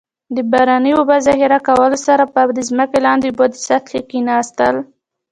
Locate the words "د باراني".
0.35-0.91